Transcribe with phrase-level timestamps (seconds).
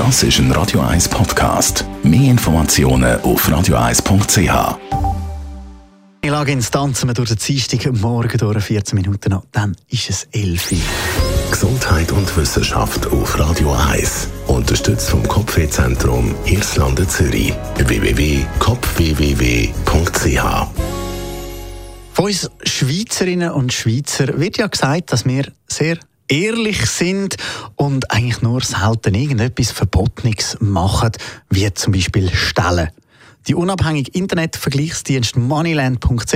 [0.00, 1.84] Das ist ein Radio 1 Podcast.
[2.02, 4.78] Mehr Informationen auf radio1.ch.
[6.22, 9.42] Ich lage ins Tanzen wir durch den Dienstag morgen durch 14 Minuten an.
[9.52, 10.78] Dann ist es 11 Uhr.
[11.50, 14.28] Gesundheit und Wissenschaft auf Radio 1.
[14.46, 17.52] Unterstützt vom Kopfwehzentrum Irlande Zürich.
[17.76, 20.42] www.kopfwww.ch
[22.14, 25.98] Von uns Schweizerinnen und Schweizer wird ja gesagt, dass wir sehr
[26.30, 27.36] ehrlich sind
[27.76, 31.12] und eigentlich nur selten irgendetwas Verbotenes machen,
[31.50, 32.90] wie zum Beispiel Stellen.
[33.48, 36.34] Die unabhängige Internetvergleichsdienst Moneyland.ch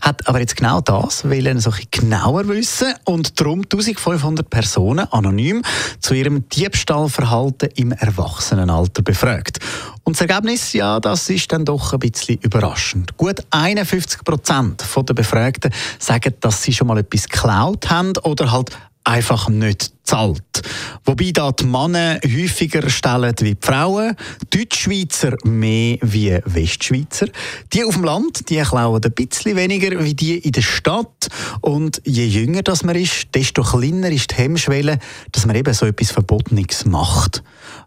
[0.00, 5.62] hat aber jetzt genau das wollen so genauer wissen und darum 1500 Personen anonym
[6.00, 9.58] zu ihrem Diebstahlverhalten im Erwachsenenalter befragt.
[10.04, 13.16] Und das Ergebnis, ja, das ist dann doch ein bisschen überraschend.
[13.18, 18.70] Gut 51 Prozent der Befragten sagen, dass sie schon mal etwas geklaut haben oder halt
[19.06, 20.62] einfach nicht zahlt.
[21.04, 24.16] Wobei da die Männer häufiger stellen wie die Frauen,
[24.50, 27.28] Deutschschweizer mehr wie Westschweizer.
[27.72, 31.28] Die auf dem Land, die klauen ein bisschen weniger wie die in der Stadt.
[31.60, 34.98] Und je jünger das man ist, desto kleiner ist die Hemmschwelle,
[35.32, 37.42] dass man eben so etwas Verbotenes macht.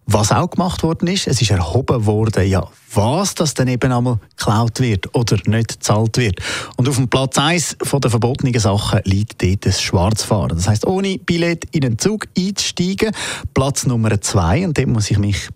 [0.06, 4.20] Was auch gemacht worden ist, es ist erhoben worden, ja, was das dann eben einmal
[4.38, 6.40] geklaut wird oder nicht gezahlt wird.
[6.78, 10.58] Und auf dem Platz 1 der verbotenen Sachen liegt dort das Schwarzfahren.
[10.58, 13.12] Das heißt, ohne Billett in den Zug einzusteigen.
[13.54, 15.50] Platz Nummer 2, und dort muss ich mich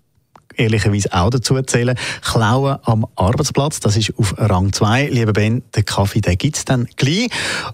[0.56, 1.98] ehrlicherweise auch dazu zählen.
[2.22, 5.08] Klauen am Arbeitsplatz, das ist auf Rang 2.
[5.08, 7.30] Lieber Ben, den Kaffee den gibt es dann gleich.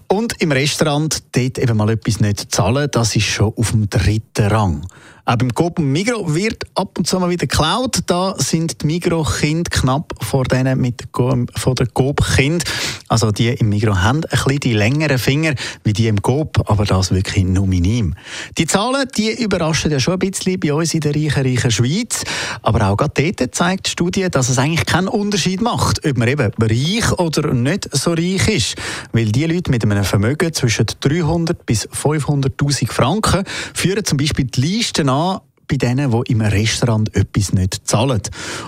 [0.08, 4.46] Und im Restaurant dort eben mal etwas nicht zahlen, das ist schon auf dem dritten
[4.46, 4.86] Rang.
[5.30, 8.00] Auch beim Coop und Migro wird ab und zu mal wieder geklaut.
[8.06, 12.64] Da sind die Migro-Kinder knapp vor denen mit von der Coop-Kind.
[13.10, 16.84] Also die im Migro haben ein bisschen die längeren Finger wie die im Coop, aber
[16.84, 18.14] das wirklich nur minim.
[18.56, 22.22] Die Zahlen, die überraschen ja schon ein bisschen bei uns in der reichen, reichen Schweiz.
[22.62, 26.28] Aber auch gerade dort zeigt die Studie, dass es eigentlich keinen Unterschied macht, ob man
[26.28, 28.76] eben reich oder nicht so reich ist.
[29.12, 33.42] Weil die Leute mit einem Vermögen zwischen 300 bis 500'000 Franken
[33.74, 35.40] führen zum Beispiel die Liste an,
[35.70, 38.20] bei denen, die im Restaurant etwas nicht zahlen.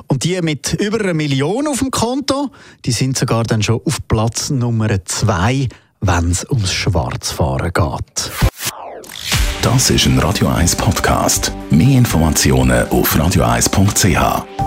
[0.07, 2.51] Und die mit über einer Million auf dem Konto,
[2.85, 5.69] die sind sogar dann schon auf Platz Nummer zwei,
[6.01, 8.31] wenn es ums Schwarzfahren geht.
[9.63, 11.53] Das ist ein Radio 1 Podcast.
[11.71, 14.62] Mehr Informationen auf radio1.ch.